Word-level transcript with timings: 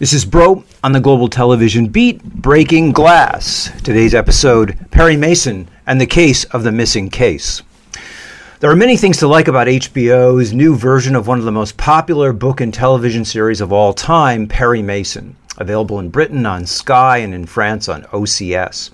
This 0.00 0.14
is 0.14 0.24
Broe 0.24 0.64
on 0.82 0.92
the 0.92 1.00
Global 1.00 1.28
Television 1.28 1.88
Beat, 1.88 2.24
Breaking 2.24 2.90
Glass. 2.90 3.70
Today's 3.82 4.14
episode 4.14 4.78
Perry 4.90 5.14
Mason 5.14 5.68
and 5.86 6.00
the 6.00 6.06
Case 6.06 6.44
of 6.44 6.62
the 6.62 6.72
Missing 6.72 7.10
Case. 7.10 7.60
There 8.60 8.70
are 8.70 8.76
many 8.76 8.96
things 8.96 9.18
to 9.18 9.28
like 9.28 9.46
about 9.46 9.66
HBO's 9.66 10.54
new 10.54 10.74
version 10.74 11.14
of 11.14 11.26
one 11.26 11.38
of 11.38 11.44
the 11.44 11.52
most 11.52 11.76
popular 11.76 12.32
book 12.32 12.62
and 12.62 12.72
television 12.72 13.26
series 13.26 13.60
of 13.60 13.74
all 13.74 13.92
time, 13.92 14.48
Perry 14.48 14.80
Mason, 14.80 15.36
available 15.58 15.98
in 15.98 16.08
Britain 16.08 16.46
on 16.46 16.64
Sky 16.64 17.18
and 17.18 17.34
in 17.34 17.44
France 17.44 17.86
on 17.86 18.04
OCS. 18.04 18.88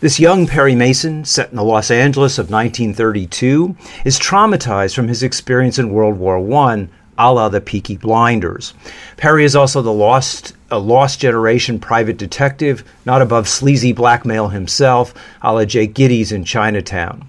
This 0.00 0.20
young 0.20 0.46
Perry 0.46 0.74
Mason, 0.74 1.24
set 1.24 1.48
in 1.48 1.56
the 1.56 1.64
Los 1.64 1.90
Angeles 1.90 2.36
of 2.36 2.50
1932, 2.50 3.74
is 4.04 4.18
traumatized 4.18 4.94
from 4.94 5.08
his 5.08 5.22
experience 5.22 5.78
in 5.78 5.88
World 5.88 6.18
War 6.18 6.36
I 6.36 6.88
a 7.18 7.32
la 7.32 7.48
the 7.48 7.60
Peaky 7.60 7.96
Blinders. 7.96 8.74
Perry 9.16 9.44
is 9.44 9.56
also 9.56 9.82
the 9.82 9.92
lost 9.92 10.54
a 10.70 10.78
lost 10.78 11.20
generation 11.20 11.78
private 11.78 12.16
detective, 12.16 12.82
not 13.04 13.22
above 13.22 13.48
sleazy 13.48 13.92
blackmail 13.92 14.48
himself, 14.48 15.14
a 15.42 15.52
la 15.52 15.64
Jake 15.64 15.94
Gittes 15.94 16.32
in 16.32 16.44
Chinatown. 16.44 17.24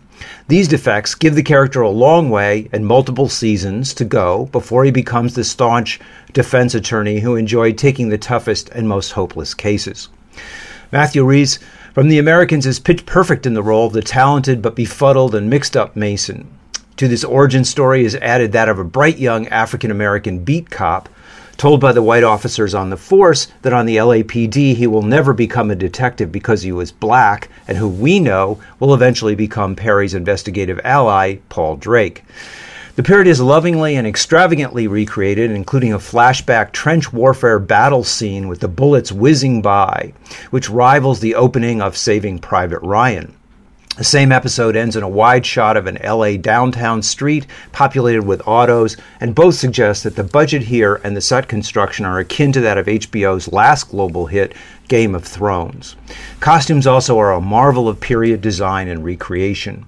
These 0.47 0.67
defects 0.67 1.13
give 1.13 1.36
the 1.36 1.44
character 1.44 1.81
a 1.81 1.89
long 1.89 2.30
way 2.30 2.69
and 2.72 2.86
multiple 2.86 3.30
seasons 3.30 3.94
to 3.95 4.06
go 4.06 4.45
before 4.52 4.86
he 4.86 4.91
becomes 4.91 5.36
the 5.36 5.44
staunch 5.44 6.00
defense 6.33 6.73
attorney 6.73 7.19
who 7.19 7.36
enjoyed 7.36 7.78
taking 7.78 8.09
the 8.09 8.17
toughest 8.17 8.69
and 8.69 8.88
most 8.88 9.11
hopeless 9.11 9.53
cases. 9.53 10.09
Matthew 10.91 11.23
Rhys 11.23 11.59
from 11.94 12.09
The 12.09 12.19
Americans 12.19 12.66
is 12.66 12.80
pitch 12.80 13.06
perfect 13.06 13.45
in 13.45 13.53
the 13.53 13.63
role 13.63 13.88
of 13.88 13.94
the 13.94 14.02
talented 14.02 14.61
but 14.61 14.75
befuddled 14.75 15.36
and 15.36 15.50
mixed 15.50 15.75
up 15.75 15.95
Mason. 15.95 16.47
To 16.97 17.09
this 17.09 17.25
origin 17.25 17.65
story 17.65 18.05
is 18.05 18.15
added 18.15 18.53
that 18.53 18.69
of 18.69 18.79
a 18.79 18.85
bright 18.85 19.17
young 19.17 19.49
African 19.49 19.91
American 19.91 20.45
beat 20.45 20.69
cop 20.69 21.09
told 21.57 21.81
by 21.81 21.91
the 21.91 22.01
white 22.01 22.23
officers 22.23 22.73
on 22.73 22.89
the 22.89 22.95
force 22.95 23.47
that 23.63 23.73
on 23.73 23.85
the 23.85 23.97
LAPD 23.97 24.75
he 24.75 24.88
will 24.88 25.01
never 25.01 25.33
become 25.33 25.69
a 25.69 25.75
detective 25.75 26.31
because 26.31 26.61
he 26.61 26.71
was 26.71 26.93
black, 26.93 27.49
and 27.67 27.77
who 27.77 27.89
we 27.89 28.21
know 28.21 28.61
will 28.79 28.93
eventually 28.93 29.35
become 29.35 29.75
Perry's 29.75 30.13
investigative 30.13 30.79
ally, 30.85 31.35
Paul 31.49 31.75
Drake. 31.75 32.23
The 32.95 33.03
period 33.03 33.27
is 33.27 33.41
lovingly 33.41 33.97
and 33.97 34.07
extravagantly 34.07 34.88
recreated, 34.88 35.51
including 35.51 35.91
a 35.91 35.99
flashback 35.99 36.71
trench 36.71 37.11
warfare 37.11 37.59
battle 37.59 38.05
scene 38.05 38.47
with 38.47 38.61
the 38.61 38.69
bullets 38.69 39.11
whizzing 39.11 39.61
by, 39.61 40.13
which 40.49 40.69
rivals 40.69 41.19
the 41.19 41.35
opening 41.35 41.81
of 41.81 41.97
Saving 41.97 42.39
Private 42.39 42.79
Ryan. 42.79 43.35
The 43.97 44.03
same 44.03 44.33
episode 44.33 44.75
ends 44.75 44.97
in 44.97 45.03
a 45.03 45.09
wide 45.09 45.45
shot 45.45 45.77
of 45.77 45.88
an 45.88 45.97
LA 46.03 46.35
downtown 46.35 47.01
street 47.01 47.47
populated 47.72 48.23
with 48.23 48.45
autos, 48.45 48.97
and 49.22 49.33
both 49.33 49.56
suggest 49.56 50.03
that 50.03 50.17
the 50.17 50.23
budget 50.23 50.63
here 50.63 51.00
and 51.06 51.16
the 51.16 51.22
set 51.22 51.47
construction 51.47 52.03
are 52.03 52.19
akin 52.19 52.51
to 52.51 52.59
that 52.59 52.78
of 52.78 52.88
HBO's 52.88 53.53
last 53.53 53.91
global 53.91 54.25
hit, 54.25 54.53
Game 54.89 55.16
of 55.16 55.23
Thrones. 55.23 55.95
Costumes 56.41 56.85
also 56.85 57.17
are 57.17 57.31
a 57.31 57.39
marvel 57.39 57.88
of 57.88 58.01
period 58.01 58.41
design 58.41 58.89
and 58.89 59.01
recreation. 59.01 59.85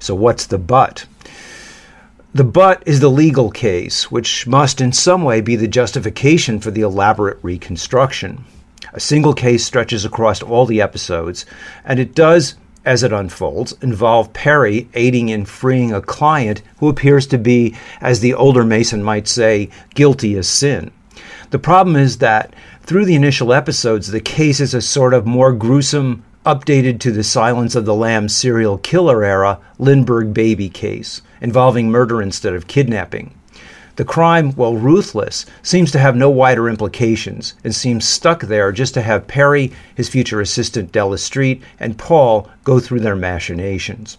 So, 0.00 0.16
what's 0.16 0.46
the 0.46 0.58
but? 0.58 1.06
The 2.34 2.42
but 2.42 2.82
is 2.86 2.98
the 2.98 3.08
legal 3.08 3.52
case, 3.52 4.10
which 4.10 4.48
must 4.48 4.80
in 4.80 4.92
some 4.92 5.22
way 5.22 5.40
be 5.40 5.54
the 5.54 5.68
justification 5.68 6.58
for 6.58 6.72
the 6.72 6.80
elaborate 6.80 7.38
reconstruction. 7.42 8.44
A 8.92 9.00
single 9.00 9.32
case 9.32 9.64
stretches 9.64 10.04
across 10.04 10.42
all 10.42 10.66
the 10.66 10.80
episodes, 10.80 11.46
and 11.84 12.00
it 12.00 12.16
does 12.16 12.56
as 12.88 13.02
it 13.02 13.12
unfolds, 13.12 13.74
involve 13.82 14.32
Perry 14.32 14.88
aiding 14.94 15.28
in 15.28 15.44
freeing 15.44 15.92
a 15.92 16.00
client 16.00 16.62
who 16.78 16.88
appears 16.88 17.26
to 17.26 17.36
be, 17.36 17.76
as 18.00 18.20
the 18.20 18.32
older 18.32 18.64
Mason 18.64 19.02
might 19.02 19.28
say, 19.28 19.68
guilty 19.94 20.38
as 20.38 20.48
sin. 20.48 20.90
The 21.50 21.58
problem 21.58 21.96
is 21.96 22.16
that 22.18 22.54
through 22.80 23.04
the 23.04 23.14
initial 23.14 23.52
episodes, 23.52 24.08
the 24.08 24.22
case 24.22 24.58
is 24.58 24.72
a 24.72 24.80
sort 24.80 25.12
of 25.12 25.26
more 25.26 25.52
gruesome, 25.52 26.24
updated 26.46 26.98
to 27.00 27.12
the 27.12 27.22
Silence 27.22 27.74
of 27.74 27.84
the 27.84 27.94
Lambs 27.94 28.34
serial 28.34 28.78
killer 28.78 29.22
era 29.22 29.60
Lindbergh 29.78 30.32
baby 30.32 30.70
case, 30.70 31.20
involving 31.42 31.90
murder 31.90 32.22
instead 32.22 32.54
of 32.54 32.68
kidnapping. 32.68 33.37
The 33.98 34.04
crime, 34.04 34.52
while 34.52 34.76
ruthless, 34.76 35.44
seems 35.60 35.90
to 35.90 35.98
have 35.98 36.14
no 36.14 36.30
wider 36.30 36.68
implications 36.68 37.54
and 37.64 37.74
seems 37.74 38.06
stuck 38.06 38.42
there 38.42 38.70
just 38.70 38.94
to 38.94 39.02
have 39.02 39.26
Perry, 39.26 39.72
his 39.92 40.08
future 40.08 40.40
assistant 40.40 40.92
Della 40.92 41.18
Street, 41.18 41.60
and 41.80 41.98
Paul 41.98 42.48
go 42.62 42.78
through 42.78 43.00
their 43.00 43.16
machinations. 43.16 44.16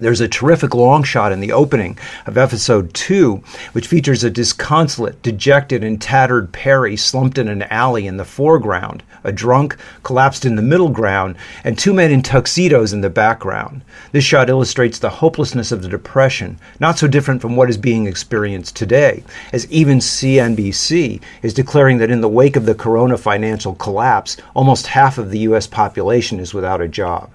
There's 0.00 0.20
a 0.20 0.28
terrific 0.28 0.74
long 0.74 1.02
shot 1.02 1.32
in 1.32 1.40
the 1.40 1.50
opening 1.50 1.98
of 2.24 2.38
episode 2.38 2.94
two, 2.94 3.42
which 3.72 3.88
features 3.88 4.22
a 4.22 4.30
disconsolate, 4.30 5.20
dejected, 5.22 5.82
and 5.82 6.00
tattered 6.00 6.52
Perry 6.52 6.96
slumped 6.96 7.36
in 7.36 7.48
an 7.48 7.62
alley 7.64 8.06
in 8.06 8.16
the 8.16 8.24
foreground, 8.24 9.02
a 9.24 9.32
drunk 9.32 9.76
collapsed 10.04 10.44
in 10.44 10.54
the 10.54 10.62
middle 10.62 10.90
ground, 10.90 11.34
and 11.64 11.76
two 11.76 11.92
men 11.92 12.12
in 12.12 12.22
tuxedos 12.22 12.92
in 12.92 13.00
the 13.00 13.10
background. 13.10 13.82
This 14.12 14.22
shot 14.22 14.48
illustrates 14.48 15.00
the 15.00 15.10
hopelessness 15.10 15.72
of 15.72 15.82
the 15.82 15.88
Depression, 15.88 16.60
not 16.78 16.96
so 16.96 17.08
different 17.08 17.42
from 17.42 17.56
what 17.56 17.68
is 17.68 17.76
being 17.76 18.06
experienced 18.06 18.76
today, 18.76 19.24
as 19.52 19.68
even 19.68 19.98
CNBC 19.98 21.20
is 21.42 21.52
declaring 21.52 21.98
that 21.98 22.12
in 22.12 22.20
the 22.20 22.28
wake 22.28 22.54
of 22.54 22.66
the 22.66 22.74
corona 22.76 23.18
financial 23.18 23.74
collapse, 23.74 24.36
almost 24.54 24.86
half 24.86 25.18
of 25.18 25.32
the 25.32 25.40
U.S. 25.40 25.66
population 25.66 26.38
is 26.38 26.54
without 26.54 26.80
a 26.80 26.86
job. 26.86 27.30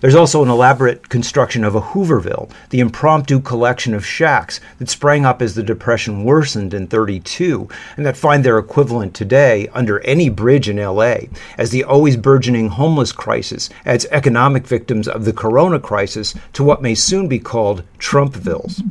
There's 0.00 0.14
also 0.14 0.42
an 0.42 0.50
elaborate 0.50 1.08
construction 1.08 1.64
of 1.64 1.74
a 1.74 1.80
Hooverville, 1.80 2.50
the 2.70 2.80
impromptu 2.80 3.40
collection 3.40 3.94
of 3.94 4.04
shacks 4.04 4.60
that 4.78 4.90
sprang 4.90 5.24
up 5.24 5.40
as 5.40 5.54
the 5.54 5.62
Depression 5.62 6.24
worsened 6.24 6.74
in 6.74 6.86
32 6.86 7.68
and 7.96 8.04
that 8.04 8.16
find 8.16 8.44
their 8.44 8.58
equivalent 8.58 9.14
today 9.14 9.68
under 9.72 10.00
any 10.00 10.28
bridge 10.28 10.68
in 10.68 10.76
LA 10.76 11.16
as 11.56 11.70
the 11.70 11.84
always 11.84 12.16
burgeoning 12.16 12.68
homeless 12.68 13.12
crisis 13.12 13.70
adds 13.86 14.06
economic 14.10 14.66
victims 14.66 15.08
of 15.08 15.24
the 15.24 15.32
corona 15.32 15.80
crisis 15.80 16.34
to 16.52 16.62
what 16.62 16.82
may 16.82 16.94
soon 16.94 17.28
be 17.28 17.38
called 17.38 17.82
Trumpvilles 17.98 18.82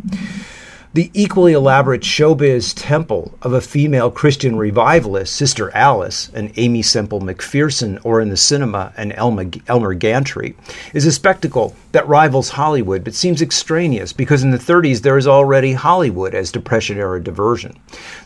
the 0.94 1.10
equally 1.16 1.54
elaborate 1.54 2.02
showbiz 2.02 2.72
temple 2.76 3.34
of 3.42 3.52
a 3.52 3.62
female 3.62 4.12
Christian 4.12 4.56
revivalist, 4.56 5.36
Sister 5.36 5.76
Alice, 5.76 6.30
an 6.36 6.54
Aimee 6.56 6.84
Semple 6.84 7.20
McPherson, 7.20 8.00
or 8.04 8.22
in 8.22 8.30
the 8.30 8.38
cinema, 8.38 8.94
an 8.96 9.12
Elmer, 9.14 9.46
Elmer 9.68 9.96
Gantry, 9.96 10.56
is 10.94 11.08
a 11.08 11.12
spectacle 11.12 11.76
that 11.94 12.08
rivals 12.08 12.50
Hollywood 12.50 13.04
but 13.04 13.16
seems 13.16 13.42
extraneous 13.42 14.14
because 14.14 14.44
in 14.44 14.52
the 14.52 14.58
30s 14.60 15.02
there 15.02 15.18
is 15.18 15.26
already 15.26 15.74
Hollywood 15.74 16.36
as 16.36 16.52
Depression 16.52 17.00
era 17.00 17.24
diversion. 17.24 17.76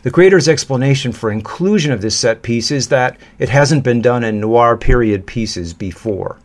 The 0.02 0.10
creator's 0.10 0.48
explanation 0.48 1.12
for 1.12 1.30
inclusion 1.30 1.90
of 1.90 2.02
this 2.02 2.16
set 2.16 2.42
piece 2.42 2.70
is 2.70 2.88
that 2.88 3.16
it 3.38 3.48
hasn't 3.48 3.82
been 3.82 4.02
done 4.02 4.24
in 4.24 4.40
noir 4.40 4.76
period 4.76 5.26
pieces 5.26 5.72
before 5.72 6.38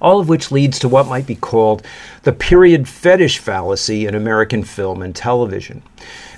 all 0.00 0.20
of 0.20 0.28
which 0.28 0.50
leads 0.50 0.78
to 0.78 0.88
what 0.88 1.06
might 1.06 1.26
be 1.26 1.34
called 1.34 1.86
the 2.22 2.32
period 2.32 2.88
fetish 2.88 3.38
fallacy 3.38 4.06
in 4.06 4.14
American 4.14 4.62
film 4.64 5.02
and 5.02 5.14
television. 5.14 5.82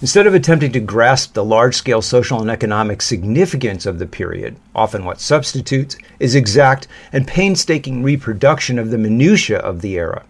Instead 0.01 0.27
of 0.27 0.35
attempting 0.35 0.73
to 0.73 0.81
grasp 0.81 1.35
the 1.35 1.45
large 1.45 1.75
scale 1.75 2.03
social 2.03 2.41
and 2.41 2.51
economic 2.51 3.01
significance 3.01 3.87
of 3.87 3.99
the 3.99 4.07
period, 4.07 4.57
often 4.75 5.05
what 5.05 5.21
substitutes 5.21 5.97
is 6.21 6.35
exact 6.35 6.87
and 7.13 7.27
painstaking 7.27 8.03
reproduction 8.03 8.79
of 8.79 8.91
the 8.91 8.99
minutiae 8.99 9.59
of 9.59 9.81
the 9.81 9.95
era. 9.95 10.25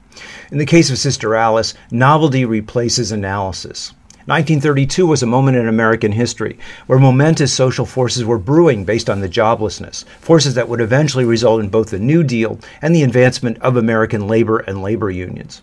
In 0.52 0.58
the 0.58 0.66
case 0.66 0.90
of 0.90 0.98
Sister 0.98 1.34
Alice, 1.34 1.74
novelty 1.90 2.44
replaces 2.44 3.10
analysis. 3.10 3.92
1932 4.26 5.06
was 5.06 5.22
a 5.22 5.26
moment 5.26 5.58
in 5.58 5.68
American 5.68 6.12
history 6.12 6.58
where 6.86 6.98
momentous 6.98 7.52
social 7.52 7.84
forces 7.84 8.24
were 8.24 8.38
brewing 8.38 8.86
based 8.86 9.10
on 9.10 9.20
the 9.20 9.28
joblessness, 9.28 10.06
forces 10.18 10.54
that 10.54 10.66
would 10.66 10.80
eventually 10.80 11.26
result 11.26 11.60
in 11.60 11.68
both 11.68 11.90
the 11.90 11.98
New 11.98 12.24
Deal 12.24 12.58
and 12.80 12.94
the 12.94 13.02
advancement 13.02 13.58
of 13.58 13.76
American 13.76 14.26
labor 14.26 14.60
and 14.60 14.80
labor 14.80 15.10
unions. 15.10 15.60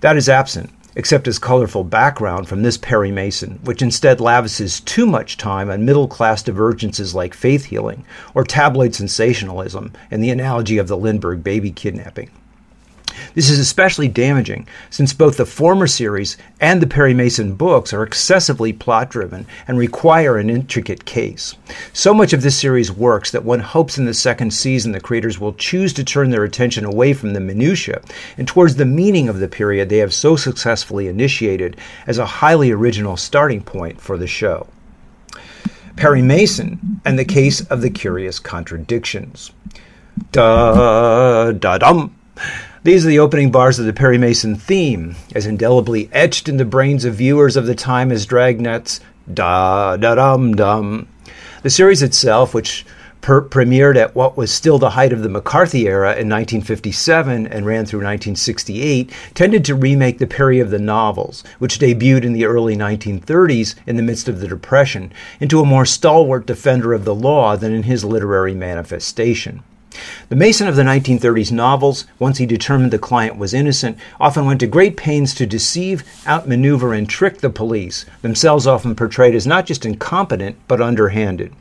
That 0.00 0.16
is 0.16 0.30
absent 0.30 0.70
except 0.96 1.28
as 1.28 1.38
colorful 1.38 1.84
background 1.84 2.48
from 2.48 2.62
this 2.62 2.76
Perry 2.76 3.12
Mason, 3.12 3.60
which 3.64 3.82
instead 3.82 4.20
lavishes 4.20 4.80
too 4.80 5.06
much 5.06 5.36
time 5.36 5.70
on 5.70 5.84
middle 5.84 6.08
class 6.08 6.42
divergences 6.42 7.14
like 7.14 7.34
faith 7.34 7.66
healing 7.66 8.04
or 8.34 8.44
tabloid 8.44 8.94
sensationalism 8.94 9.92
and 10.10 10.24
the 10.24 10.30
analogy 10.30 10.78
of 10.78 10.88
the 10.88 10.96
Lindbergh 10.96 11.44
baby 11.44 11.70
kidnapping. 11.70 12.30
This 13.34 13.50
is 13.50 13.58
especially 13.58 14.08
damaging 14.08 14.66
since 14.90 15.12
both 15.12 15.36
the 15.36 15.46
former 15.46 15.86
series 15.86 16.36
and 16.60 16.80
the 16.80 16.86
Perry 16.86 17.14
Mason 17.14 17.54
books 17.54 17.92
are 17.92 18.02
excessively 18.02 18.72
plot 18.72 19.10
driven 19.10 19.46
and 19.68 19.78
require 19.78 20.36
an 20.36 20.50
intricate 20.50 21.04
case. 21.04 21.54
So 21.92 22.12
much 22.12 22.32
of 22.32 22.42
this 22.42 22.58
series 22.58 22.92
works 22.92 23.30
that 23.30 23.44
one 23.44 23.60
hopes 23.60 23.98
in 23.98 24.04
the 24.04 24.14
second 24.14 24.52
season 24.52 24.92
the 24.92 25.00
creators 25.00 25.38
will 25.38 25.54
choose 25.54 25.92
to 25.94 26.04
turn 26.04 26.30
their 26.30 26.44
attention 26.44 26.84
away 26.84 27.12
from 27.12 27.32
the 27.32 27.40
minutiae 27.40 28.02
and 28.36 28.46
towards 28.46 28.76
the 28.76 28.84
meaning 28.84 29.28
of 29.28 29.38
the 29.38 29.48
period 29.48 29.88
they 29.88 29.98
have 29.98 30.14
so 30.14 30.36
successfully 30.36 31.08
initiated 31.08 31.76
as 32.06 32.18
a 32.18 32.26
highly 32.26 32.70
original 32.70 33.16
starting 33.16 33.62
point 33.62 34.00
for 34.00 34.16
the 34.16 34.26
show. 34.26 34.66
Perry 35.96 36.22
Mason 36.22 37.00
and 37.04 37.18
the 37.18 37.24
Case 37.24 37.60
of 37.62 37.82
the 37.82 37.90
Curious 37.90 38.38
Contradictions. 38.38 39.50
Da 40.32 41.52
da 41.52 41.78
dum. 41.78 42.16
These 42.82 43.04
are 43.04 43.10
the 43.10 43.18
opening 43.18 43.50
bars 43.50 43.78
of 43.78 43.84
the 43.84 43.92
Perry 43.92 44.16
Mason 44.16 44.56
theme, 44.56 45.14
as 45.34 45.44
indelibly 45.44 46.08
etched 46.14 46.48
in 46.48 46.56
the 46.56 46.64
brains 46.64 47.04
of 47.04 47.16
viewers 47.16 47.54
of 47.54 47.66
the 47.66 47.74
time 47.74 48.10
as 48.10 48.24
Dragnet's 48.24 49.00
Da 49.30 49.98
Da 49.98 50.14
Dum 50.14 50.54
Dum. 50.54 51.06
The 51.62 51.68
series 51.68 52.02
itself, 52.02 52.54
which 52.54 52.86
per- 53.20 53.42
premiered 53.42 53.96
at 53.96 54.14
what 54.14 54.34
was 54.34 54.50
still 54.50 54.78
the 54.78 54.88
height 54.88 55.12
of 55.12 55.22
the 55.22 55.28
McCarthy 55.28 55.88
era 55.88 56.12
in 56.12 56.30
1957 56.30 57.46
and 57.48 57.66
ran 57.66 57.84
through 57.84 57.98
1968, 57.98 59.12
tended 59.34 59.62
to 59.66 59.74
remake 59.74 60.16
the 60.16 60.26
Perry 60.26 60.58
of 60.58 60.70
the 60.70 60.78
novels, 60.78 61.44
which 61.58 61.80
debuted 61.80 62.24
in 62.24 62.32
the 62.32 62.46
early 62.46 62.76
1930s 62.76 63.74
in 63.86 63.96
the 63.96 64.02
midst 64.02 64.26
of 64.26 64.40
the 64.40 64.48
Depression, 64.48 65.12
into 65.38 65.60
a 65.60 65.66
more 65.66 65.84
stalwart 65.84 66.46
defender 66.46 66.94
of 66.94 67.04
the 67.04 67.14
law 67.14 67.56
than 67.56 67.74
in 67.74 67.82
his 67.82 68.06
literary 68.06 68.54
manifestation. 68.54 69.62
The 70.28 70.36
Mason 70.36 70.68
of 70.68 70.76
the 70.76 70.82
1930s 70.82 71.50
novels, 71.50 72.06
once 72.20 72.38
he 72.38 72.46
determined 72.46 72.92
the 72.92 72.98
client 73.00 73.36
was 73.36 73.52
innocent, 73.52 73.98
often 74.20 74.44
went 74.44 74.60
to 74.60 74.68
great 74.68 74.96
pains 74.96 75.34
to 75.34 75.44
deceive, 75.44 76.04
outmaneuver, 76.26 76.94
and 76.94 77.08
trick 77.08 77.38
the 77.38 77.50
police, 77.50 78.06
themselves 78.22 78.66
often 78.66 78.94
portrayed 78.94 79.34
as 79.34 79.46
not 79.46 79.66
just 79.66 79.84
incompetent, 79.84 80.56
but 80.68 80.80
underhanded. 80.80 81.52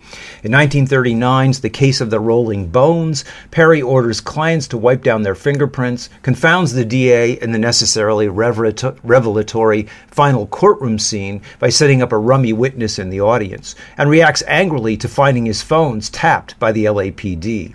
In 0.44 0.52
1939's 0.52 1.62
The 1.62 1.70
Case 1.72 2.00
of 2.00 2.12
the 2.12 2.20
Rolling 2.20 2.68
Bones, 2.68 3.26
Perry 3.50 3.82
orders 3.82 4.22
clients 4.22 4.68
to 4.68 4.78
wipe 4.78 5.04
down 5.04 5.24
their 5.24 5.34
fingerprints, 5.34 6.10
confounds 6.22 6.74
the 6.74 6.86
DA 6.86 7.40
in 7.42 7.52
the 7.52 7.58
necessarily 7.58 8.28
revelatory 8.28 9.88
final 10.08 10.46
courtroom 10.46 11.00
scene 11.00 11.42
by 11.58 11.70
setting 11.70 12.04
up 12.04 12.12
a 12.12 12.18
rummy 12.18 12.54
witness 12.54 13.00
in 13.00 13.10
the 13.10 13.22
audience, 13.22 13.74
and 13.98 14.12
reacts 14.12 14.44
angrily 14.48 14.96
to 14.98 15.08
finding 15.08 15.48
his 15.48 15.64
phones 15.64 16.10
tapped 16.10 16.60
by 16.60 16.72
the 16.72 16.86
LAPD. 16.86 17.74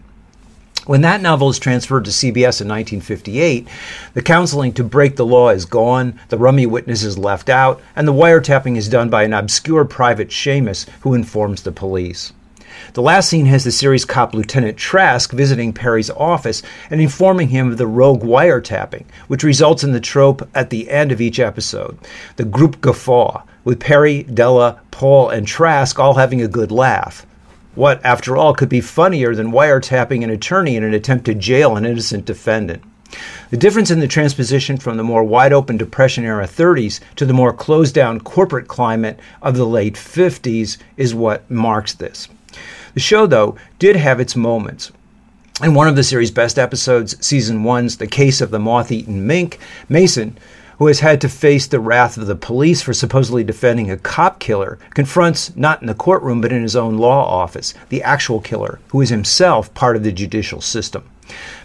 When 0.86 1.00
that 1.00 1.22
novel 1.22 1.48
is 1.48 1.58
transferred 1.58 2.04
to 2.04 2.10
CBS 2.10 2.60
in 2.60 2.68
1958, 2.68 3.66
the 4.12 4.20
counseling 4.20 4.74
to 4.74 4.84
break 4.84 5.16
the 5.16 5.24
law 5.24 5.48
is 5.48 5.64
gone, 5.64 6.20
the 6.28 6.36
rummy 6.36 6.66
witness 6.66 7.02
is 7.02 7.16
left 7.16 7.48
out, 7.48 7.80
and 7.96 8.06
the 8.06 8.12
wiretapping 8.12 8.76
is 8.76 8.90
done 8.90 9.08
by 9.08 9.22
an 9.22 9.32
obscure 9.32 9.86
private 9.86 10.28
shamus 10.28 10.86
who 11.00 11.14
informs 11.14 11.62
the 11.62 11.72
police. 11.72 12.34
The 12.92 13.00
last 13.00 13.30
scene 13.30 13.46
has 13.46 13.64
the 13.64 13.72
series 13.72 14.04
cop 14.04 14.34
Lieutenant 14.34 14.76
Trask 14.76 15.32
visiting 15.32 15.72
Perry's 15.72 16.10
office 16.10 16.62
and 16.90 17.00
informing 17.00 17.48
him 17.48 17.70
of 17.70 17.78
the 17.78 17.86
rogue 17.86 18.22
wiretapping, 18.22 19.04
which 19.26 19.42
results 19.42 19.84
in 19.84 19.92
the 19.92 20.00
trope 20.00 20.46
at 20.54 20.68
the 20.68 20.90
end 20.90 21.12
of 21.12 21.20
each 21.20 21.40
episode 21.40 21.96
the 22.36 22.44
group 22.44 22.82
guffaw, 22.82 23.42
with 23.64 23.80
Perry, 23.80 24.24
Della, 24.24 24.80
Paul, 24.90 25.30
and 25.30 25.46
Trask 25.46 25.98
all 25.98 26.14
having 26.14 26.42
a 26.42 26.48
good 26.48 26.70
laugh. 26.70 27.24
What, 27.74 28.04
after 28.04 28.36
all, 28.36 28.54
could 28.54 28.68
be 28.68 28.80
funnier 28.80 29.34
than 29.34 29.52
wiretapping 29.52 30.22
an 30.22 30.30
attorney 30.30 30.76
in 30.76 30.84
an 30.84 30.94
attempt 30.94 31.24
to 31.26 31.34
jail 31.34 31.76
an 31.76 31.84
innocent 31.84 32.24
defendant? 32.24 32.82
The 33.50 33.56
difference 33.56 33.90
in 33.90 34.00
the 34.00 34.08
transposition 34.08 34.76
from 34.76 34.96
the 34.96 35.04
more 35.04 35.24
wide 35.24 35.52
open 35.52 35.76
Depression 35.76 36.24
era 36.24 36.46
30s 36.46 37.00
to 37.16 37.26
the 37.26 37.34
more 37.34 37.52
closed 37.52 37.94
down 37.94 38.20
corporate 38.20 38.68
climate 38.68 39.18
of 39.42 39.56
the 39.56 39.66
late 39.66 39.94
50s 39.94 40.78
is 40.96 41.14
what 41.14 41.48
marks 41.50 41.94
this. 41.94 42.28
The 42.94 43.00
show, 43.00 43.26
though, 43.26 43.56
did 43.78 43.96
have 43.96 44.20
its 44.20 44.36
moments. 44.36 44.92
In 45.62 45.74
one 45.74 45.86
of 45.86 45.94
the 45.94 46.02
series' 46.02 46.32
best 46.32 46.58
episodes, 46.58 47.24
season 47.24 47.62
one's 47.62 47.96
The 47.96 48.06
Case 48.08 48.40
of 48.40 48.50
the 48.50 48.58
Moth 48.58 48.90
Eaten 48.90 49.26
Mink, 49.26 49.58
Mason 49.88 50.36
who 50.78 50.86
has 50.86 51.00
had 51.00 51.20
to 51.20 51.28
face 51.28 51.66
the 51.66 51.80
wrath 51.80 52.16
of 52.16 52.26
the 52.26 52.36
police 52.36 52.82
for 52.82 52.92
supposedly 52.92 53.44
defending 53.44 53.90
a 53.90 53.96
cop 53.96 54.38
killer, 54.38 54.78
confronts, 54.90 55.54
not 55.56 55.80
in 55.80 55.86
the 55.86 55.94
courtroom, 55.94 56.40
but 56.40 56.52
in 56.52 56.62
his 56.62 56.76
own 56.76 56.98
law 56.98 57.24
office, 57.24 57.74
the 57.88 58.02
actual 58.02 58.40
killer, 58.40 58.80
who 58.88 59.00
is 59.00 59.10
himself 59.10 59.72
part 59.74 59.96
of 59.96 60.02
the 60.02 60.12
judicial 60.12 60.60
system. 60.60 61.08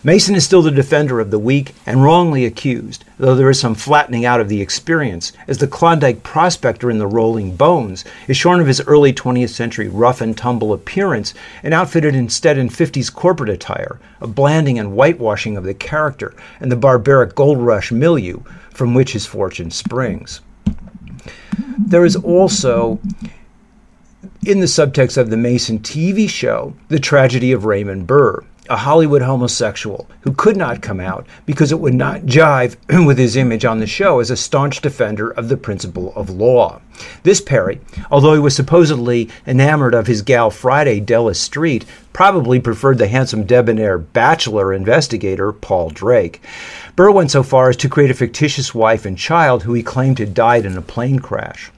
Mason 0.03 0.35
is 0.35 0.45
still 0.45 0.61
the 0.61 0.71
defender 0.71 1.19
of 1.19 1.29
the 1.29 1.39
weak 1.39 1.73
and 1.85 2.01
wrongly 2.01 2.45
accused, 2.45 3.03
though 3.17 3.35
there 3.35 3.49
is 3.49 3.59
some 3.59 3.75
flattening 3.75 4.23
out 4.23 4.39
of 4.39 4.47
the 4.47 4.61
experience, 4.61 5.33
as 5.47 5.57
the 5.57 5.67
Klondike 5.67 6.23
prospector 6.23 6.89
in 6.89 6.99
The 6.99 7.07
Rolling 7.07 7.55
Bones 7.55 8.05
is 8.27 8.37
shorn 8.37 8.61
of 8.61 8.67
his 8.67 8.79
early 8.81 9.11
20th 9.11 9.49
century 9.49 9.89
rough 9.89 10.21
and 10.21 10.37
tumble 10.37 10.71
appearance 10.71 11.33
and 11.63 11.73
outfitted 11.73 12.15
instead 12.15 12.57
in 12.57 12.69
50s 12.69 13.13
corporate 13.13 13.49
attire, 13.49 13.99
a 14.21 14.27
blanding 14.27 14.79
and 14.79 14.93
whitewashing 14.93 15.57
of 15.57 15.65
the 15.65 15.73
character 15.73 16.33
and 16.61 16.71
the 16.71 16.77
barbaric 16.77 17.35
gold 17.35 17.57
rush 17.57 17.91
milieu 17.91 18.39
from 18.71 18.93
which 18.93 19.11
his 19.11 19.25
fortune 19.25 19.69
springs. 19.69 20.39
There 21.77 22.05
is 22.05 22.15
also 22.15 22.99
in 24.45 24.61
the 24.61 24.65
subtext 24.65 25.17
of 25.17 25.29
the 25.29 25.37
Mason 25.37 25.79
TV 25.79 26.29
show, 26.29 26.73
the 26.87 26.99
tragedy 26.99 27.51
of 27.51 27.65
Raymond 27.65 28.07
Burr, 28.07 28.43
a 28.69 28.77
Hollywood 28.77 29.23
homosexual 29.23 30.07
who 30.21 30.31
could 30.31 30.55
not 30.55 30.81
come 30.81 30.99
out 30.99 31.25
because 31.45 31.71
it 31.71 31.79
would 31.79 31.93
not 31.93 32.21
jive 32.21 32.75
with 33.05 33.17
his 33.17 33.35
image 33.35 33.65
on 33.65 33.79
the 33.79 33.87
show 33.87 34.19
as 34.19 34.29
a 34.29 34.37
staunch 34.37 34.81
defender 34.81 35.31
of 35.31 35.49
the 35.49 35.57
principle 35.57 36.13
of 36.15 36.29
law. 36.29 36.79
This 37.23 37.41
Perry, 37.41 37.81
although 38.11 38.33
he 38.33 38.39
was 38.39 38.55
supposedly 38.55 39.29
enamored 39.47 39.95
of 39.95 40.07
his 40.07 40.21
gal 40.21 40.51
Friday 40.51 40.99
Della 40.99 41.33
Street, 41.33 41.85
probably 42.13 42.59
preferred 42.59 42.99
the 42.99 43.07
handsome 43.07 43.45
debonair 43.45 43.97
bachelor 43.97 44.71
investigator 44.73 45.51
Paul 45.51 45.89
Drake. 45.89 46.41
Burr 46.95 47.11
went 47.11 47.31
so 47.31 47.41
far 47.41 47.69
as 47.69 47.77
to 47.77 47.89
create 47.89 48.11
a 48.11 48.13
fictitious 48.13 48.75
wife 48.75 49.05
and 49.05 49.17
child 49.17 49.63
who 49.63 49.73
he 49.73 49.81
claimed 49.81 50.19
had 50.19 50.33
died 50.33 50.65
in 50.65 50.77
a 50.77 50.81
plane 50.81 51.19
crash. 51.19 51.71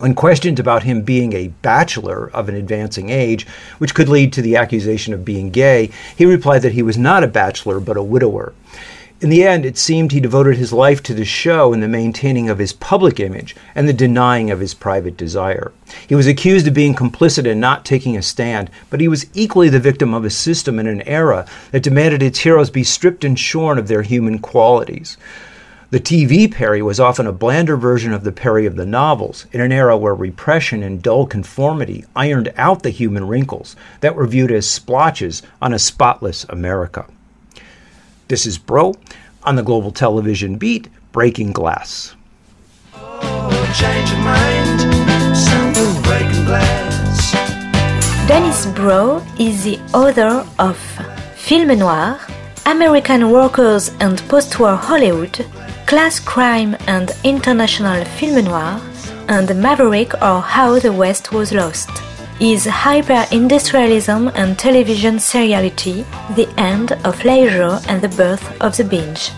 When 0.00 0.14
questioned 0.14 0.58
about 0.58 0.84
him 0.84 1.02
being 1.02 1.34
a 1.34 1.48
bachelor 1.60 2.30
of 2.32 2.48
an 2.48 2.54
advancing 2.54 3.10
age, 3.10 3.46
which 3.76 3.94
could 3.94 4.08
lead 4.08 4.32
to 4.32 4.40
the 4.40 4.56
accusation 4.56 5.12
of 5.12 5.26
being 5.26 5.50
gay, 5.50 5.90
he 6.16 6.24
replied 6.24 6.62
that 6.62 6.72
he 6.72 6.82
was 6.82 6.96
not 6.96 7.22
a 7.22 7.28
bachelor 7.28 7.80
but 7.80 7.98
a 7.98 8.02
widower. 8.02 8.54
In 9.20 9.28
the 9.28 9.44
end, 9.44 9.66
it 9.66 9.76
seemed 9.76 10.12
he 10.12 10.20
devoted 10.20 10.56
his 10.56 10.72
life 10.72 11.02
to 11.02 11.12
the 11.12 11.26
show 11.26 11.74
and 11.74 11.82
the 11.82 11.88
maintaining 11.88 12.48
of 12.48 12.56
his 12.56 12.72
public 12.72 13.20
image 13.20 13.54
and 13.74 13.86
the 13.86 13.92
denying 13.92 14.50
of 14.50 14.60
his 14.60 14.72
private 14.72 15.18
desire. 15.18 15.70
He 16.08 16.14
was 16.14 16.26
accused 16.26 16.66
of 16.66 16.72
being 16.72 16.94
complicit 16.94 17.44
in 17.44 17.60
not 17.60 17.84
taking 17.84 18.16
a 18.16 18.22
stand, 18.22 18.70
but 18.88 19.00
he 19.00 19.08
was 19.08 19.26
equally 19.34 19.68
the 19.68 19.78
victim 19.78 20.14
of 20.14 20.24
a 20.24 20.30
system 20.30 20.78
in 20.78 20.86
an 20.86 21.02
era 21.02 21.44
that 21.72 21.82
demanded 21.82 22.22
its 22.22 22.38
heroes 22.38 22.70
be 22.70 22.84
stripped 22.84 23.22
and 23.22 23.38
shorn 23.38 23.76
of 23.76 23.88
their 23.88 24.00
human 24.00 24.38
qualities. 24.38 25.18
The 25.90 25.98
TV 25.98 26.48
Perry 26.48 26.82
was 26.82 27.00
often 27.00 27.26
a 27.26 27.32
blander 27.32 27.76
version 27.76 28.12
of 28.12 28.22
the 28.22 28.30
Perry 28.30 28.64
of 28.64 28.76
the 28.76 28.86
novels, 28.86 29.46
in 29.50 29.60
an 29.60 29.72
era 29.72 29.96
where 29.98 30.14
repression 30.14 30.84
and 30.84 31.02
dull 31.02 31.26
conformity 31.26 32.04
ironed 32.14 32.52
out 32.56 32.84
the 32.84 32.90
human 32.90 33.26
wrinkles 33.26 33.74
that 33.98 34.14
were 34.14 34.28
viewed 34.28 34.52
as 34.52 34.70
splotches 34.70 35.42
on 35.60 35.72
a 35.72 35.80
spotless 35.80 36.44
America. 36.44 37.06
This 38.28 38.46
is 38.46 38.56
Broe 38.56 38.94
on 39.42 39.56
the 39.56 39.64
Global 39.64 39.90
Television 39.90 40.58
Beat, 40.58 40.86
Breaking 41.10 41.50
Glass. 41.50 42.14
Oh, 42.94 43.50
Dennis 48.28 48.66
Broe 48.66 49.26
is 49.40 49.64
the 49.64 49.80
author 49.92 50.46
of 50.60 50.78
Film 51.34 51.76
Noir, 51.76 52.20
American 52.64 53.32
Workers 53.32 53.90
and 53.98 54.18
Post-War 54.28 54.76
Hollywood, 54.76 55.44
Class 55.90 56.20
Crime 56.20 56.76
and 56.86 57.10
International 57.24 58.04
Film 58.16 58.44
Noir, 58.44 58.80
and 59.26 59.52
Maverick 59.60 60.14
or 60.22 60.40
How 60.40 60.78
the 60.78 60.92
West 60.92 61.32
Was 61.32 61.52
Lost. 61.52 61.90
Is 62.38 62.64
hyper-industrialism 62.64 64.28
and 64.36 64.56
television 64.56 65.16
seriality 65.16 66.04
the 66.36 66.48
end 66.56 66.92
of 67.04 67.24
leisure 67.24 67.80
and 67.88 68.00
the 68.00 68.08
birth 68.16 68.44
of 68.60 68.76
the 68.76 68.84
binge? 68.84 69.32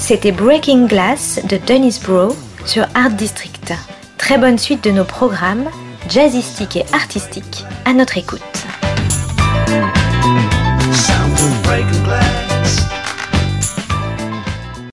C'était 0.00 0.32
Breaking 0.32 0.88
Glass 0.88 1.38
de 1.44 1.58
Dennis 1.58 2.00
Broe 2.00 2.34
sur 2.64 2.84
Art 2.96 3.10
District. 3.10 3.72
Très 4.18 4.38
bonne 4.38 4.58
suite 4.58 4.82
de 4.82 4.90
nos 4.90 5.04
programmes, 5.04 5.70
jazzistiques 6.08 6.74
et 6.74 6.84
artistiques, 6.92 7.64
à 7.84 7.92
notre 7.92 8.18
écoute. 8.18 8.65